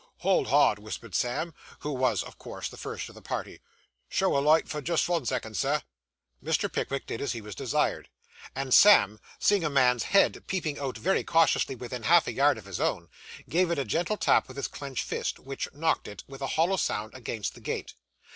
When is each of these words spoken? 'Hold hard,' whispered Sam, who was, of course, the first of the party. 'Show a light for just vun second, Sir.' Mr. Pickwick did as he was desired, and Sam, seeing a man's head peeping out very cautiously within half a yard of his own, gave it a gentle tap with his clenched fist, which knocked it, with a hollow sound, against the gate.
'Hold 0.21 0.47
hard,' 0.47 0.79
whispered 0.79 1.13
Sam, 1.13 1.53
who 1.81 1.91
was, 1.91 2.23
of 2.23 2.39
course, 2.39 2.67
the 2.69 2.75
first 2.75 3.07
of 3.09 3.13
the 3.13 3.21
party. 3.21 3.61
'Show 4.09 4.35
a 4.35 4.39
light 4.41 4.67
for 4.67 4.81
just 4.81 5.05
vun 5.05 5.27
second, 5.27 5.55
Sir.' 5.55 5.83
Mr. 6.43 6.73
Pickwick 6.73 7.05
did 7.05 7.21
as 7.21 7.33
he 7.33 7.41
was 7.41 7.53
desired, 7.53 8.09
and 8.55 8.73
Sam, 8.73 9.19
seeing 9.37 9.63
a 9.63 9.69
man's 9.69 10.05
head 10.05 10.43
peeping 10.47 10.79
out 10.79 10.97
very 10.97 11.23
cautiously 11.23 11.75
within 11.75 12.01
half 12.01 12.25
a 12.25 12.33
yard 12.33 12.57
of 12.57 12.65
his 12.65 12.79
own, 12.79 13.09
gave 13.47 13.69
it 13.69 13.77
a 13.77 13.85
gentle 13.85 14.17
tap 14.17 14.47
with 14.47 14.57
his 14.57 14.67
clenched 14.67 15.03
fist, 15.03 15.37
which 15.37 15.67
knocked 15.71 16.07
it, 16.07 16.23
with 16.27 16.41
a 16.41 16.47
hollow 16.57 16.77
sound, 16.77 17.13
against 17.13 17.53
the 17.53 17.61
gate. 17.61 17.93